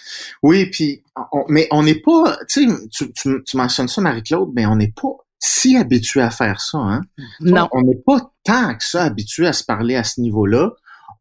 [0.43, 1.03] Oui, puis
[1.49, 3.13] mais on n'est pas, tu, tu,
[3.45, 6.79] tu mentionnes ça, Marie-Claude, mais on n'est pas si habitué à faire ça.
[6.79, 7.03] Hein?
[7.41, 7.69] Non.
[7.73, 10.71] On n'est pas tant que ça habitué à se parler à ce niveau-là.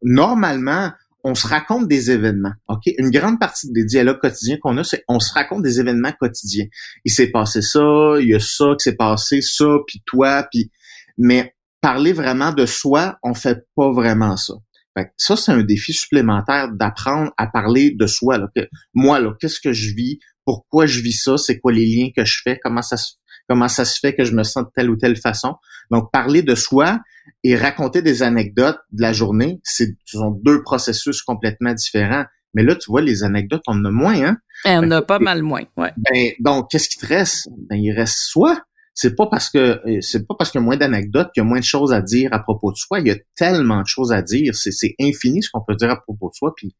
[0.02, 0.90] Normalement,
[1.24, 2.54] on se raconte des événements.
[2.68, 6.12] Ok, une grande partie des dialogues quotidiens qu'on a, c'est on se raconte des événements
[6.18, 6.64] quotidiens.
[7.04, 10.70] Il s'est passé ça, il y a ça qui s'est passé, ça, puis toi, puis.
[11.18, 14.54] Mais parler vraiment de soi, on fait pas vraiment ça.
[14.96, 18.38] Fait ça, c'est un défi supplémentaire d'apprendre à parler de soi.
[18.38, 18.48] Là.
[18.94, 20.18] moi, là, qu'est-ce que je vis?
[20.46, 21.36] Pourquoi je vis ça?
[21.36, 22.58] C'est quoi les liens que je fais?
[22.62, 23.12] Comment ça se
[23.48, 25.54] comment ça se fait que je me sens de telle ou telle façon.
[25.90, 27.00] Donc, parler de soi
[27.42, 32.24] et raconter des anecdotes de la journée, c'est, ce sont deux processus complètement différents.
[32.54, 34.36] Mais là, tu vois, les anecdotes, on en a moins, hein?
[34.64, 35.90] Eh, on en a pas mal moins, ouais.
[35.96, 37.48] Ben, donc, qu'est-ce qui te reste?
[37.68, 38.60] Ben, il reste soi.
[38.96, 41.44] C'est pas parce que euh, c'est pas parce qu'il y a moins d'anecdotes qu'il y
[41.44, 43.00] a moins de choses à dire à propos de soi.
[43.00, 44.54] Il y a tellement de choses à dire.
[44.54, 46.52] C'est, c'est infini ce qu'on peut dire à propos de soi.
[46.56, 46.76] Puis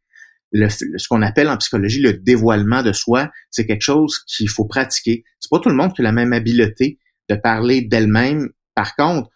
[0.54, 5.24] ce qu'on appelle en psychologie le dévoilement de soi, c'est quelque chose qu'il faut pratiquer.
[5.40, 8.50] C'est pas tout le monde qui a la même habileté de parler d'elle-même.
[8.74, 9.30] Par contre,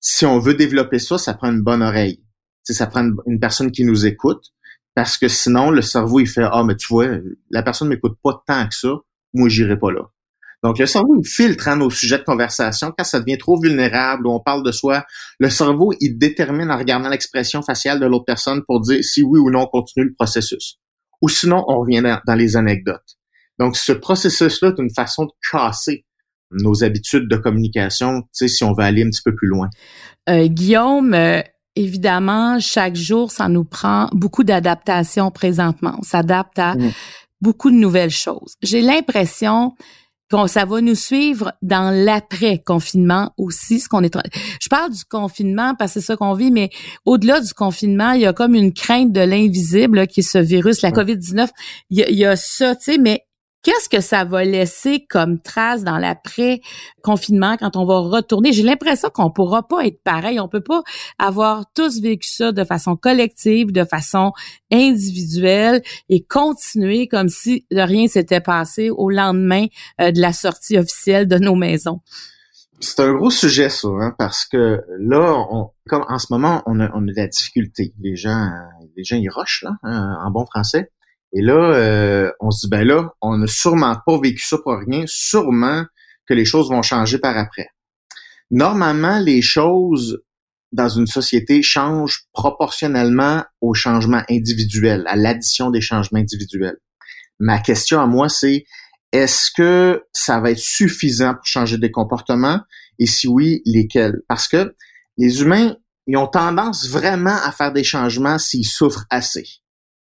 [0.00, 2.22] si on veut développer ça, ça prend une bonne oreille.
[2.64, 4.52] ça prend une, personne qui nous écoute,
[4.94, 7.06] parce que sinon le cerveau il fait ah mais tu vois
[7.50, 8.94] la personne m'écoute pas tant que ça,
[9.34, 10.10] moi j'irai pas là.
[10.62, 12.92] Donc, le cerveau, il filtre hein, nos sujets de conversation.
[12.96, 15.04] Quand ça devient trop vulnérable ou on parle de soi,
[15.38, 19.38] le cerveau, il détermine en regardant l'expression faciale de l'autre personne pour dire si oui
[19.38, 20.78] ou non on continue le processus.
[21.22, 23.16] Ou sinon, on revient dans, les anecdotes.
[23.58, 26.04] Donc, ce processus-là est une façon de casser
[26.50, 29.68] nos habitudes de communication, tu sais, si on veut aller un petit peu plus loin.
[30.28, 31.42] Euh, Guillaume, euh,
[31.76, 35.96] évidemment, chaque jour, ça nous prend beaucoup d'adaptation présentement.
[35.98, 36.90] On s'adapte à mmh.
[37.40, 38.56] beaucoup de nouvelles choses.
[38.62, 39.74] J'ai l'impression
[40.46, 44.16] ça va nous suivre dans l'après-confinement aussi, ce qu'on est.
[44.60, 46.70] Je parle du confinement parce que c'est ça qu'on vit, mais
[47.04, 50.82] au-delà du confinement, il y a comme une crainte de l'invisible qui est ce virus,
[50.82, 51.48] la COVID-19.
[51.90, 53.24] Il il y a ça, tu sais, mais
[53.62, 58.52] Qu'est-ce que ça va laisser comme trace dans l'après-confinement quand on va retourner?
[58.52, 60.40] J'ai l'impression qu'on pourra pas être pareil.
[60.40, 60.82] On peut pas
[61.18, 64.32] avoir tous vécu ça de façon collective, de façon
[64.72, 69.66] individuelle et continuer comme si rien s'était passé au lendemain
[70.00, 72.00] euh, de la sortie officielle de nos maisons.
[72.82, 76.80] C'est un gros sujet, ça, hein, parce que là, on, comme en ce moment, on
[76.80, 77.92] a, on a de la difficulté.
[78.00, 78.48] Les gens,
[78.96, 80.90] les gens, ils rushent, là, hein, en bon français
[81.32, 84.74] Et là, euh, on se dit, ben là, on n'a sûrement pas vécu ça pour
[84.74, 85.84] rien, sûrement
[86.26, 87.68] que les choses vont changer par après.
[88.50, 90.18] Normalement, les choses
[90.72, 96.78] dans une société changent proportionnellement au changement individuel, à l'addition des changements individuels.
[97.38, 98.64] Ma question à moi, c'est
[99.12, 102.60] est-ce que ça va être suffisant pour changer des comportements?
[102.98, 104.20] Et si oui, lesquels?
[104.28, 104.74] Parce que
[105.16, 109.46] les humains, ils ont tendance vraiment à faire des changements s'ils souffrent assez.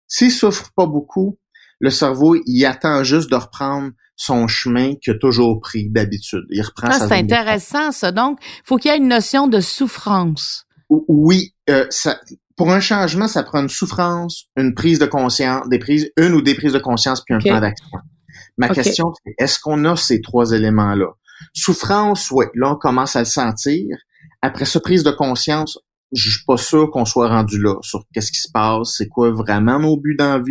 [0.08, 1.38] S'ils souffrent pas beaucoup,
[1.80, 6.44] le cerveau, il attend juste de reprendre son chemin qu'il a toujours pris d'habitude.
[6.50, 7.06] Il reprend ça.
[7.06, 8.12] C'est intéressant, ça.
[8.12, 10.64] Donc, faut qu'il y ait une notion de souffrance.
[10.88, 12.18] Oui, euh, ça,
[12.56, 16.40] pour un changement, ça prend une souffrance, une prise de conscience, des prises, une ou
[16.40, 17.86] des prises de conscience puis un plan d'action.
[18.56, 21.08] Ma question, c'est est-ce qu'on a ces trois éléments-là?
[21.52, 23.84] Souffrance, oui, là, on commence à le sentir.
[24.40, 25.78] Après ça, prise de conscience,
[26.12, 29.30] je suis pas sûr qu'on soit rendu là sur qu'est-ce qui se passe, c'est quoi
[29.30, 30.42] vraiment nos buts dans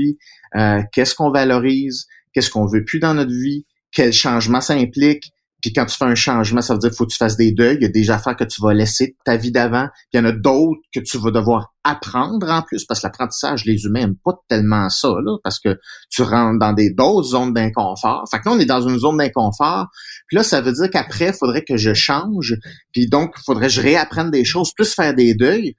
[0.56, 5.32] euh, qu'est-ce qu'on valorise, qu'est-ce qu'on veut plus dans notre vie, quel changement ça implique,
[5.66, 7.52] puis quand tu fais un changement, ça veut dire qu'il faut que tu fasses des
[7.52, 7.78] deuils.
[7.78, 9.88] Il y a des affaires que tu vas laisser de ta vie d'avant.
[9.88, 13.08] Puis il y en a d'autres que tu vas devoir apprendre en plus, parce que
[13.08, 15.80] l'apprentissage, les humains n'aiment pas tellement ça, là, parce que
[16.12, 18.26] tu rentres dans des d'autres zones d'inconfort.
[18.30, 19.88] Fait que là, on est dans une zone d'inconfort.
[20.28, 22.54] Puis là, ça veut dire qu'après, il faudrait que je change.
[22.92, 25.74] Puis donc, il faudrait que je réapprenne des choses, plus faire des deuils.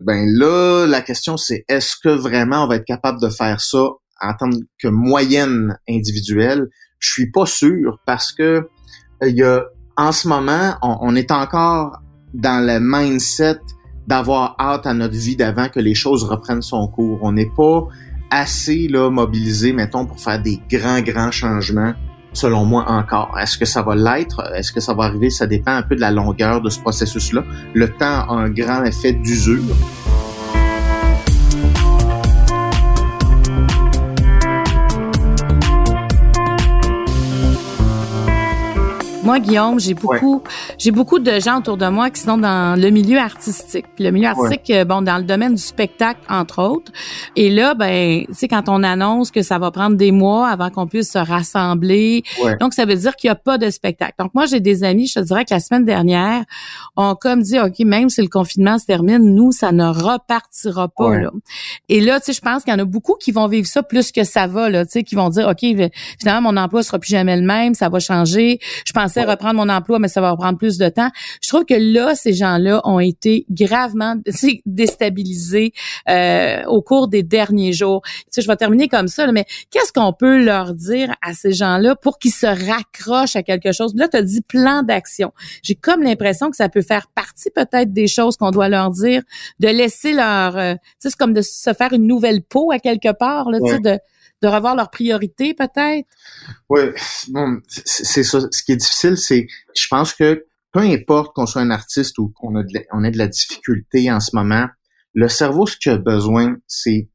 [0.00, 3.82] Ben là, la question, c'est est-ce que vraiment on va être capable de faire ça
[4.20, 6.66] en tant que moyenne individuelle?
[6.98, 8.68] Je suis pas sûr parce que
[9.26, 9.64] il y a,
[9.96, 12.00] en ce moment, on, est encore
[12.34, 13.60] dans le mindset
[14.06, 17.20] d'avoir hâte à notre vie d'avant que les choses reprennent son cours.
[17.22, 17.86] On n'est pas
[18.30, 21.92] assez là mobilisé, mettons, pour faire des grands, grands changements,
[22.32, 23.36] selon moi encore.
[23.38, 24.42] Est-ce que ça va l'être?
[24.54, 25.30] Est-ce que ça va arriver?
[25.30, 27.44] Ça dépend un peu de la longueur de ce processus-là.
[27.74, 29.76] Le temps a un grand effet d'usure.
[39.24, 40.42] Moi, Guillaume, j'ai beaucoup,
[40.78, 43.86] j'ai beaucoup de gens autour de moi qui sont dans le milieu artistique.
[44.00, 46.90] le milieu artistique, euh, bon, dans le domaine du spectacle, entre autres.
[47.36, 50.70] Et là, ben, tu sais, quand on annonce que ça va prendre des mois avant
[50.70, 52.24] qu'on puisse se rassembler,
[52.58, 54.14] donc ça veut dire qu'il n'y a pas de spectacle.
[54.18, 56.44] Donc moi, j'ai des amis, je te dirais que la semaine dernière,
[56.96, 61.16] ont comme dit, ok, même si le confinement se termine, nous, ça ne repartira pas.
[61.16, 61.30] Là.
[61.88, 63.84] Et là, tu sais, je pense qu'il y en a beaucoup qui vont vivre ça
[63.84, 65.64] plus que ça va, là, tu sais, qui vont dire, ok,
[66.18, 68.58] finalement, mon emploi sera plus jamais le même, ça va changer.
[68.84, 71.10] Je pense reprendre mon emploi, mais ça va reprendre plus de temps.
[71.42, 74.16] Je trouve que là, ces gens-là ont été gravement
[74.66, 75.72] déstabilisés
[76.08, 78.02] euh, au cours des derniers jours.
[78.04, 81.52] Tu sais, je vais terminer comme ça, mais qu'est-ce qu'on peut leur dire à ces
[81.52, 83.94] gens-là pour qu'ils se raccrochent à quelque chose?
[83.94, 85.32] Là, tu as dit plan d'action.
[85.62, 89.22] J'ai comme l'impression que ça peut faire partie peut-être des choses qu'on doit leur dire,
[89.60, 90.56] de laisser leur...
[90.56, 93.58] Euh, tu sais, c'est comme de se faire une nouvelle peau à quelque part, là,
[93.64, 93.98] tu sais, de
[94.42, 96.08] de revoir leurs priorités peut-être?
[96.68, 96.80] Oui,
[97.84, 98.40] c'est ça.
[98.50, 102.32] Ce qui est difficile, c'est, je pense que peu importe qu'on soit un artiste ou
[102.34, 104.66] qu'on a de on ait de la difficulté en ce moment,
[105.14, 107.10] le cerveau, ce qu'il a besoin, c'est,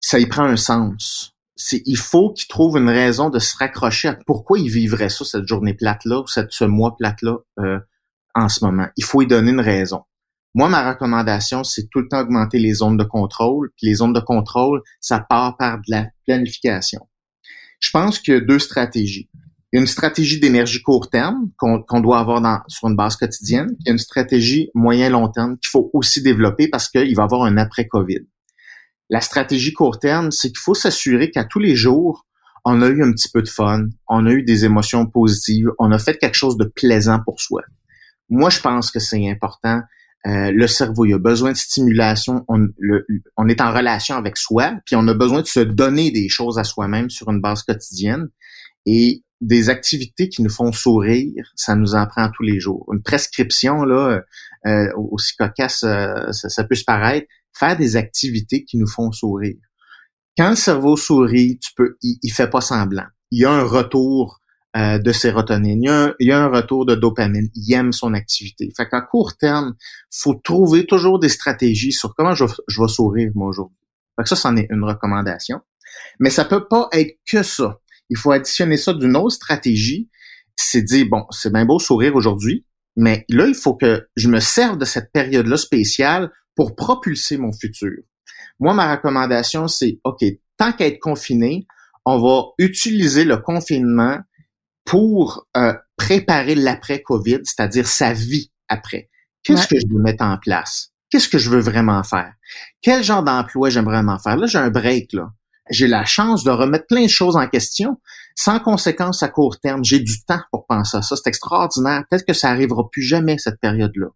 [0.00, 1.34] ça y prend un sens.
[1.56, 5.24] C'est, il faut qu'il trouve une raison de se raccrocher à pourquoi il vivrait ça,
[5.24, 7.78] cette journée plate-là, ou cette, ce mois plate-là, euh,
[8.34, 8.88] en ce moment.
[8.96, 10.02] Il faut y donner une raison.
[10.54, 13.70] Moi, ma recommandation, c'est tout le temps augmenter les zones de contrôle.
[13.76, 17.00] Puis les zones de contrôle, ça part par de la planification.
[17.80, 19.28] Je pense qu'il y a deux stratégies.
[19.72, 23.76] Il y a une stratégie d'énergie court terme qu'on doit avoir sur une base quotidienne.
[23.86, 27.56] A une stratégie moyen-long terme qu'il faut aussi développer parce qu'il va y avoir un
[27.56, 28.20] après-COVID.
[29.10, 32.24] La stratégie court terme, c'est qu'il faut s'assurer qu'à tous les jours,
[32.64, 35.90] on a eu un petit peu de fun, on a eu des émotions positives, on
[35.90, 37.62] a fait quelque chose de plaisant pour soi.
[38.30, 39.82] Moi, je pense que c'est important
[40.26, 42.44] euh, le cerveau, il a besoin de stimulation.
[42.48, 46.58] On, est en relation avec soi, puis on a besoin de se donner des choses
[46.58, 48.28] à soi-même sur une base quotidienne.
[48.86, 52.86] Et des activités qui nous font sourire, ça nous en prend tous les jours.
[52.92, 54.22] Une prescription, là,
[54.66, 59.60] euh, aussi cocasse, euh, ça, peut se paraître, faire des activités qui nous font sourire.
[60.38, 63.04] Quand le cerveau sourit, tu peux, il, il fait pas semblant.
[63.30, 64.40] Il y a un retour
[64.76, 68.72] euh, de sérotonine, il y, a un, retour de dopamine, il aime son activité.
[68.76, 69.74] Fait qu'à court terme,
[70.10, 73.78] faut trouver toujours des stratégies sur comment je, je vais sourire moi aujourd'hui.
[74.16, 75.60] Fait que ça, c'en est une recommandation.
[76.18, 77.80] Mais ça peut pas être que ça.
[78.10, 80.10] Il faut additionner ça d'une autre stratégie.
[80.56, 82.64] C'est dire, bon, c'est bien beau sourire aujourd'hui,
[82.96, 87.52] mais là, il faut que je me serve de cette période-là spéciale pour propulser mon
[87.52, 87.92] futur.
[88.60, 90.24] Moi, ma recommandation, c'est, OK,
[90.56, 91.66] tant qu'à être confiné,
[92.04, 94.18] on va utiliser le confinement
[94.84, 99.10] pour euh, préparer l'après-COVID, c'est-à-dire sa vie après.
[99.42, 100.90] Qu'est-ce que je veux mettre en place?
[101.10, 102.32] Qu'est-ce que je veux vraiment faire?
[102.82, 104.36] Quel genre d'emploi j'aimerais vraiment faire?
[104.36, 105.30] Là, j'ai un break, là.
[105.70, 107.98] j'ai la chance de remettre plein de choses en question
[108.34, 109.84] sans conséquence à court terme.
[109.84, 111.14] J'ai du temps pour penser à ça.
[111.16, 112.04] C'est extraordinaire.
[112.10, 114.08] Peut-être que ça arrivera plus jamais cette période-là.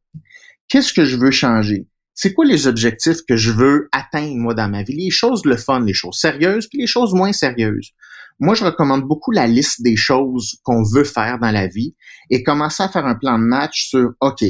[0.68, 1.87] Qu'est-ce que je veux changer?
[2.14, 4.96] C'est quoi les objectifs que je veux atteindre, moi, dans ma vie?
[4.96, 7.92] Les choses le fun, les choses sérieuses, puis les choses moins sérieuses.
[8.40, 11.94] Moi, je recommande beaucoup la liste des choses qu'on veut faire dans la vie
[12.31, 14.44] et commencer à faire un plan de match sur, OK,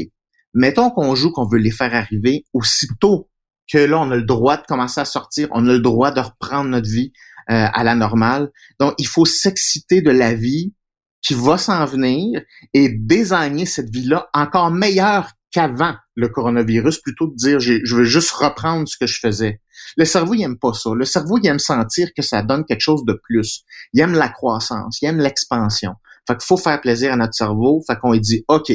[0.54, 3.30] mettons qu'on joue qu'on veut les faire arriver aussitôt
[3.70, 6.20] que là, on a le droit de commencer à sortir, on a le droit de
[6.20, 7.12] reprendre notre vie
[7.50, 8.50] euh, à la normale.
[8.78, 10.74] Donc, il faut s'exciter de la vie
[11.22, 12.42] qui va s'en venir
[12.74, 18.04] et désigner cette vie-là encore meilleure qu'avant le coronavirus, plutôt que de dire je veux
[18.04, 19.60] juste reprendre ce que je faisais.
[19.96, 20.90] Le cerveau, il aime pas ça.
[20.94, 23.62] Le cerveau, il aime sentir que ça donne quelque chose de plus.
[23.92, 25.94] Il aime la croissance, il aime l'expansion.
[26.26, 27.82] Fait qu'il faut faire plaisir à notre cerveau.
[27.86, 28.72] Fait qu'on lui dit, OK,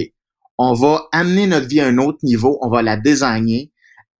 [0.57, 3.71] on va amener notre vie à un autre niveau, on va la désigner,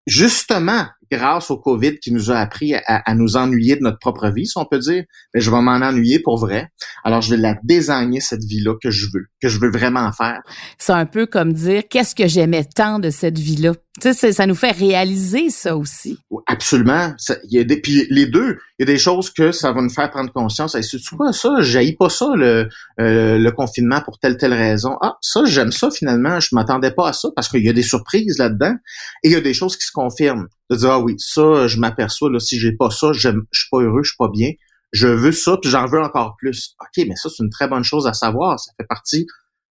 [0.06, 4.46] justement grâce au COVID qui nous a appris à, nous ennuyer de notre propre vie,
[4.46, 6.68] si on peut dire, mais je vais m'en ennuyer pour vrai.
[7.04, 10.40] Alors, je vais la désigner, cette vie-là que je veux, que je veux vraiment faire.
[10.78, 13.72] C'est un peu comme dire, qu'est-ce que j'aimais tant de cette vie-là?
[14.00, 16.18] Tu sais, ça nous fait réaliser ça aussi.
[16.48, 17.14] Absolument.
[17.44, 19.82] Il y a des, puis les deux, il y a des choses que ça va
[19.82, 20.76] nous faire prendre conscience.
[20.80, 21.60] C'est quoi ça?
[21.60, 22.68] J'haïs pas ça, le,
[23.00, 24.96] euh, le confinement pour telle, telle raison.
[25.00, 26.40] Ah, ça, j'aime ça finalement.
[26.40, 28.74] Je m'attendais pas à ça parce qu'il y a des surprises là-dedans.
[29.22, 30.48] Et il y a des choses qui se confirment.
[30.70, 33.78] De dire, ah oui, ça, je m'aperçois, là, si j'ai pas ça, je suis pas
[33.78, 34.50] heureux, je suis pas bien.
[34.92, 36.74] Je veux ça, puis j'en veux encore plus.
[36.80, 38.58] OK, mais ça, c'est une très bonne chose à savoir.
[38.60, 39.26] Ça fait partie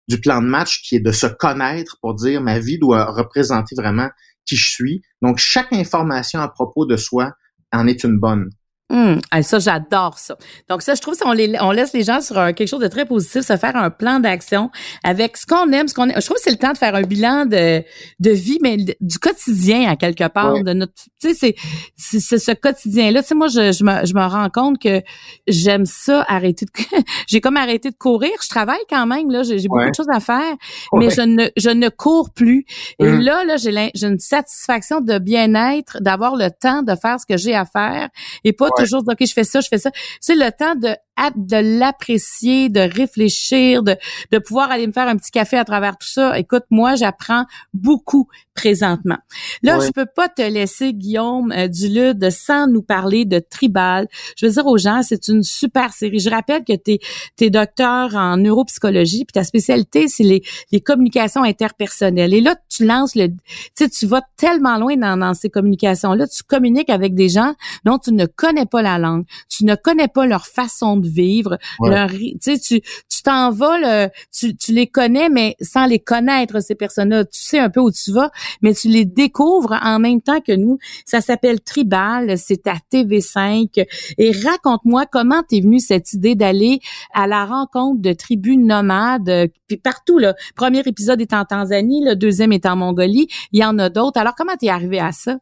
[0.07, 3.73] du plan de match qui est de se connaître pour dire ma vie doit représenter
[3.75, 4.09] vraiment
[4.45, 5.01] qui je suis.
[5.21, 7.31] Donc, chaque information à propos de soi
[7.71, 8.49] en est une bonne.
[8.93, 10.37] Hum, ça, j'adore ça.
[10.69, 13.05] Donc ça, je trouve, on, les, on laisse les gens sur quelque chose de très
[13.05, 14.69] positif, se faire un plan d'action
[15.03, 16.21] avec ce qu'on aime, ce qu'on aime.
[16.21, 17.83] Je trouve que c'est le temps de faire un bilan de,
[18.19, 21.55] de vie, mais du quotidien à quelque part, de notre, tu sais,
[21.97, 23.23] c'est, c'est ce quotidien-là.
[23.23, 25.01] Tu sais, moi, je, je, me, je me rends compte que
[25.47, 26.71] j'aime ça, arrêter de,
[27.27, 28.29] j'ai comme arrêté de courir.
[28.43, 30.53] Je travaille quand même là, j'ai, beaucoup de choses à faire,
[30.93, 32.67] mais je ne, je ne cours plus.
[32.99, 33.21] Et hum.
[33.21, 37.37] là, là, j'ai, j'ai une satisfaction de bien-être, d'avoir le temps de faire ce que
[37.37, 38.09] j'ai à faire
[38.43, 39.91] et pas toujours OK, je fais ça, je fais ça.
[40.19, 40.95] C'est le temps de
[41.35, 43.95] de l'apprécier, de réfléchir, de,
[44.31, 46.37] de pouvoir aller me faire un petit café à travers tout ça.
[46.37, 49.17] Écoute, moi, j'apprends beaucoup présentement.
[49.63, 54.07] Là, je peux pas te laisser, Guillaume euh, Dulude, sans nous parler de Tribal.
[54.37, 56.19] Je veux dire aux gens, c'est une super série.
[56.19, 56.99] Je rappelle que tu
[57.41, 62.33] es, docteur en neuropsychologie, puis ta spécialité, c'est les, les communications interpersonnelles.
[62.33, 63.27] Et là, tu lances le...
[63.27, 63.35] Tu
[63.75, 66.27] sais, tu vas tellement loin dans, dans ces communications-là.
[66.27, 67.53] Tu communiques avec des gens
[67.85, 71.57] dont tu ne connais pas la langue, tu ne connais pas leur façon de vivre.
[71.81, 72.81] Leur, tu sais,
[73.23, 77.25] tu t'en vas, tu, tu les connais, mais sans les connaître, ces personnes-là.
[77.25, 78.31] Tu sais un peu où tu vas,
[78.61, 80.77] mais tu les découvres en même temps que nous.
[81.05, 83.85] Ça s'appelle Tribal, c'est à TV5.
[84.17, 86.79] Et raconte-moi comment t'es venu cette idée d'aller
[87.13, 90.35] à la rencontre de tribus nomades, puis partout, là.
[90.55, 93.27] Premier épisode est en Tanzanie, le deuxième est en Mongolie.
[93.51, 94.19] Il y en a d'autres.
[94.19, 95.37] Alors, comment t'es arrivé à ça?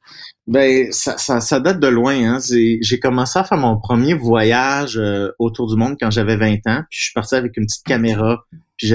[0.48, 2.14] Ben, ça, ça, ça, date de loin.
[2.14, 2.40] Hein.
[2.50, 6.82] J'ai commencé à faire mon premier voyage euh, autour du monde quand j'avais 20 ans.
[6.90, 8.46] Puis je suis parti avec une caméra.
[8.78, 8.88] Puis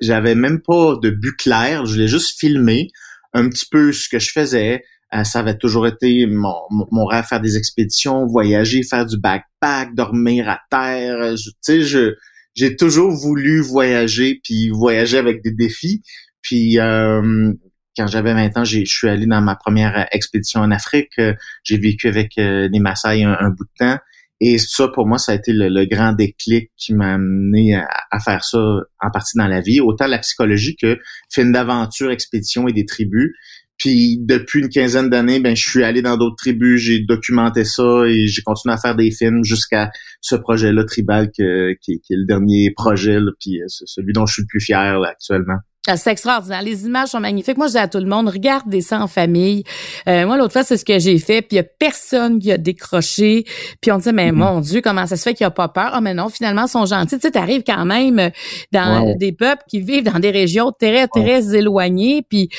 [0.00, 1.86] j'avais même pas de but clair.
[1.86, 2.88] Je voulais juste filmer
[3.32, 4.82] un petit peu ce que je faisais.
[5.12, 10.48] Euh, ça avait toujours été mon, rêve faire des expéditions, voyager, faire du backpack, dormir
[10.48, 11.34] à terre.
[11.64, 12.14] Tu sais,
[12.54, 16.02] j'ai toujours voulu voyager puis voyager avec des défis.
[16.42, 17.52] Puis euh,
[17.96, 21.10] quand j'avais 20 ans, je suis allé dans ma première expédition en Afrique.
[21.18, 23.98] Euh, j'ai vécu avec des Maasai un, bout de temps.
[24.40, 28.42] Et ça, pour moi, ça a été le, grand déclic qui m'a amené à, faire
[28.42, 28.58] ça
[29.00, 29.80] en partie dans la vie.
[29.80, 30.98] Autant la psychologie que
[31.30, 33.32] film d'aventure, expédition et des tribus.
[33.76, 38.04] Puis depuis une quinzaine d'années, ben je suis allé dans d'autres tribus, j'ai documenté ça
[38.06, 42.72] et j'ai continué à faire des films jusqu'à ce projet-là tribal qui, est le dernier
[42.76, 45.56] projet, là, puis celui dont je suis le plus fier actuellement.
[45.88, 46.60] Ah, c'est extraordinaire.
[46.60, 47.56] Les images sont magnifiques.
[47.56, 49.64] Moi, je dis à tout le monde, regardez ça en famille.
[50.08, 51.40] Euh, moi, l'autre fois, c'est ce que j'ai fait.
[51.40, 53.44] Puis il y a personne qui a décroché.
[53.80, 54.34] Puis on dit, mais mm-hmm.
[54.34, 55.88] mon Dieu, comment ça se fait qu'il a pas peur?
[55.94, 57.16] Ah, mais non, finalement, ils sont gentils.
[57.16, 58.30] Tu sais, t'arrives quand même
[58.72, 62.26] dans des peuples qui vivent dans des régions très, très éloignées.
[62.28, 62.50] Puis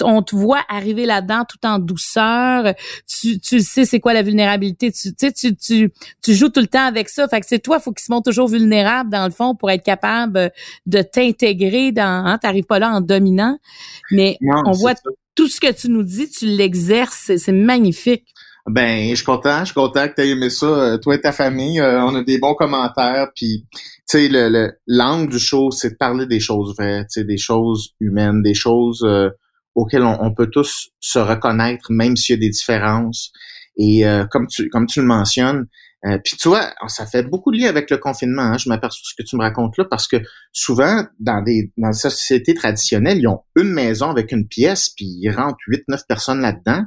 [0.00, 2.72] on te voit arriver là-dedans tout en douceur.
[3.08, 4.92] Tu, tu sais c'est quoi la vulnérabilité.
[4.92, 7.26] Tu, sais, tu, tu, tu joues tout le temps avec ça.
[7.26, 9.82] Fait que c'est toi, faut qu'ils se montrent toujours vulnérables, dans le fond, pour être
[9.82, 10.52] capable
[10.86, 12.26] de t'intégrer dans...
[12.26, 13.58] Hein, pas là en dominant,
[14.10, 14.94] mais on voit
[15.34, 18.26] tout ce que tu nous dis, tu l'exerces, c'est magnifique.
[18.66, 21.20] Ben, je suis content, je suis content que tu aies aimé ça, euh, toi et
[21.20, 21.80] ta famille.
[21.80, 25.96] Euh, on a des bons commentaires, puis tu sais, le, l'angle du show, c'est de
[25.96, 29.30] parler des choses vraies, tu sais, des choses humaines, des choses euh,
[29.74, 33.32] auxquelles on, peut tous se reconnaître, même s'il y a des différences.
[33.76, 35.66] Et comme tu comme tu le mentionnes,
[36.06, 38.42] Euh, puis tu vois, ça fait beaucoup de lien avec le confinement.
[38.42, 40.16] Hein, je m'aperçois ce que tu me racontes là parce que
[40.52, 45.06] souvent dans des dans des sociétés traditionnelles, ils ont une maison avec une pièce, puis
[45.20, 46.84] ils rentrent huit, neuf personnes là-dedans,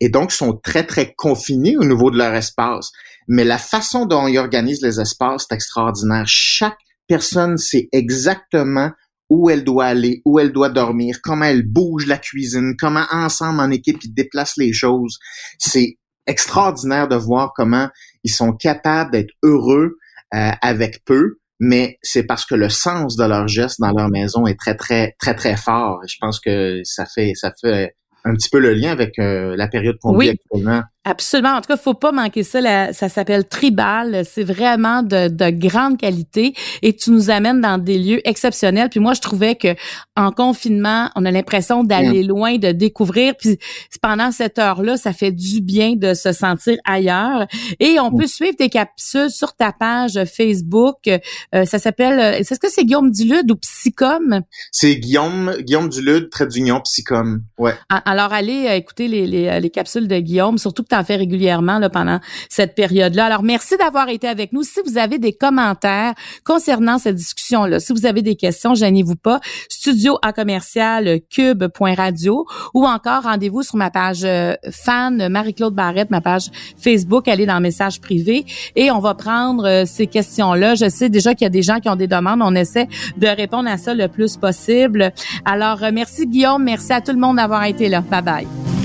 [0.00, 2.92] et donc sont très très confinés au niveau de leur espace.
[3.28, 6.24] Mais la façon dont ils organisent les espaces, c'est extraordinaire.
[6.26, 6.78] Chaque
[7.08, 8.90] personne sait exactement
[9.28, 13.60] où elle doit aller, où elle doit dormir, comment elle bouge la cuisine, comment ensemble
[13.60, 15.18] en équipe ils déplacent les choses.
[15.58, 17.88] C'est extraordinaire de voir comment
[18.24, 19.96] ils sont capables d'être heureux
[20.34, 24.46] euh, avec peu, mais c'est parce que le sens de leur geste dans leur maison
[24.46, 26.00] est très très très très fort.
[26.08, 29.68] Je pense que ça fait ça fait un petit peu le lien avec euh, la
[29.68, 30.82] période qu'on vit actuellement.
[31.08, 31.50] Absolument.
[31.50, 32.92] En tout cas, faut pas manquer ça.
[32.92, 34.24] ça s'appelle Tribal.
[34.28, 36.52] C'est vraiment de, de, grande qualité
[36.82, 38.88] et tu nous amènes dans des lieux exceptionnels.
[38.88, 39.68] Puis moi, je trouvais que
[40.16, 43.36] en confinement, on a l'impression d'aller loin, de découvrir.
[43.36, 43.56] Puis
[44.02, 47.46] pendant cette heure-là, ça fait du bien de se sentir ailleurs.
[47.78, 51.06] Et on peut suivre tes capsules sur ta page Facebook.
[51.06, 52.18] Euh, ça s'appelle.
[52.18, 54.40] Euh, est-ce que c'est Guillaume Dulude ou Psycom
[54.72, 57.44] C'est Guillaume Guillaume Dulude, trait d'union Psycom.
[57.58, 57.74] Ouais.
[57.88, 61.78] Alors allez euh, écouter les, les, les capsules de Guillaume, surtout que en fait régulièrement
[61.78, 63.26] là, pendant cette période-là.
[63.26, 64.62] Alors, merci d'avoir été avec nous.
[64.62, 69.40] Si vous avez des commentaires concernant cette discussion-là, si vous avez des questions, gênez-vous pas.
[69.68, 76.20] Studio à commercial cube.radio ou encore rendez-vous sur ma page euh, fan Marie-Claude Barrette, ma
[76.20, 78.44] page Facebook, allez dans message privé
[78.74, 80.74] et on va prendre euh, ces questions-là.
[80.74, 82.40] Je sais déjà qu'il y a des gens qui ont des demandes.
[82.42, 85.12] On essaie de répondre à ça le plus possible.
[85.44, 86.62] Alors, euh, merci Guillaume.
[86.64, 88.00] Merci à tout le monde d'avoir été là.
[88.00, 88.75] Bye bye.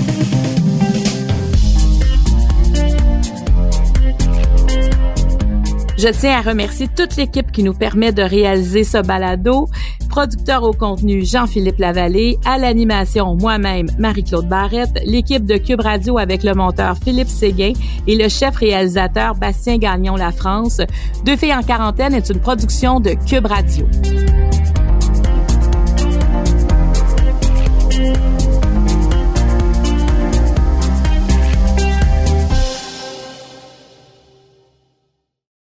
[6.02, 9.68] Je tiens à remercier toute l'équipe qui nous permet de réaliser ce balado.
[10.08, 16.42] Producteur au contenu Jean-Philippe Lavallée, à l'animation moi-même Marie-Claude Barrette, l'équipe de Cube Radio avec
[16.42, 17.74] le monteur Philippe Séguin
[18.08, 20.80] et le chef réalisateur Bastien Gagnon La France.
[21.24, 23.86] Deux filles en quarantaine est une production de Cube Radio.